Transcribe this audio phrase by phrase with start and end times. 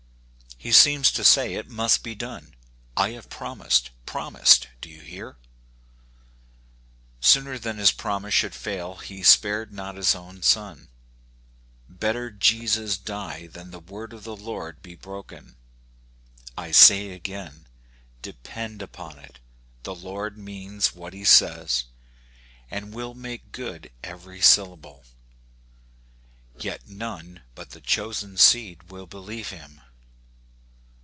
[0.63, 2.53] He seems to say —"It must be done.
[2.95, 5.37] I have promised— promised, do you hear?
[7.19, 10.89] Sooner than his promise should fail, he spared not his own Son.
[11.89, 15.55] Better Jesus die than the word of the Lord be broken.
[16.55, 17.65] I say again,—
[18.21, 19.39] depend upon it,
[19.81, 21.85] the Lord means what he says,
[22.69, 25.05] and will make good every syllable.
[26.59, 29.81] Yet none but the chosen seed will believe him.